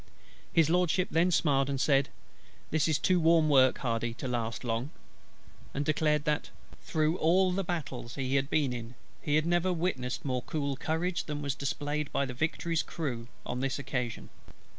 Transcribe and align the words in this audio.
His 0.51 0.67
LORDSHIP 0.67 1.09
then 1.11 1.29
smiled, 1.29 1.69
and 1.69 1.79
said: 1.79 2.09
"This 2.71 2.87
is 2.87 2.97
too 2.97 3.19
warm 3.19 3.49
work, 3.49 3.77
HARDY, 3.77 4.15
to 4.15 4.27
last 4.27 4.63
long;" 4.63 4.89
and 5.75 5.85
declared 5.85 6.25
that 6.25 6.49
"through 6.81 7.17
all 7.19 7.51
the 7.51 7.63
battles 7.63 8.15
he 8.15 8.35
had 8.35 8.49
been 8.49 8.73
in, 8.73 8.95
he 9.21 9.35
had 9.35 9.45
never 9.45 9.71
witnessed 9.71 10.25
more 10.25 10.41
cool 10.41 10.75
courage 10.75 11.25
than 11.25 11.43
was 11.43 11.53
displayed 11.53 12.11
by 12.11 12.25
the 12.25 12.33
Victory's 12.33 12.81
crew 12.81 13.27
on 13.45 13.59
this 13.59 13.77
occasion." 13.77 14.31